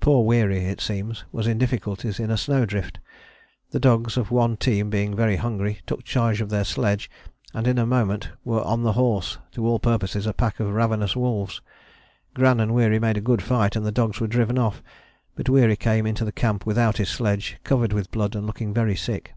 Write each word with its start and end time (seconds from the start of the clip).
Poor 0.00 0.24
Weary, 0.24 0.64
it 0.64 0.80
seems, 0.80 1.22
was 1.30 1.46
in 1.46 1.56
difficulties 1.56 2.18
in 2.18 2.32
a 2.32 2.36
snow 2.36 2.66
drift: 2.66 2.98
the 3.70 3.78
dogs 3.78 4.16
of 4.16 4.32
one 4.32 4.56
team 4.56 4.90
being 4.90 5.14
very 5.14 5.36
hungry 5.36 5.78
took 5.86 6.02
charge 6.02 6.40
of 6.40 6.48
their 6.50 6.64
sledge 6.64 7.08
and 7.54 7.68
in 7.68 7.78
a 7.78 7.86
moment 7.86 8.30
were 8.44 8.60
on 8.64 8.82
the 8.82 8.94
horse, 8.94 9.38
to 9.52 9.64
all 9.64 9.78
purposes 9.78 10.26
a 10.26 10.32
pack 10.32 10.58
of 10.58 10.74
ravenous 10.74 11.14
wolves. 11.14 11.60
Gran 12.34 12.58
and 12.58 12.74
Weary 12.74 12.98
made 12.98 13.18
a 13.18 13.20
good 13.20 13.40
fight 13.40 13.76
and 13.76 13.86
the 13.86 13.92
dogs 13.92 14.18
were 14.18 14.26
driven 14.26 14.58
off, 14.58 14.82
but 15.36 15.48
Weary 15.48 15.76
came 15.76 16.06
into 16.08 16.32
camp 16.32 16.66
without 16.66 16.96
his 16.96 17.08
sledge, 17.08 17.58
covered 17.62 17.92
with 17.92 18.10
blood 18.10 18.34
and 18.34 18.48
looking 18.48 18.74
very 18.74 18.96
sick. 18.96 19.32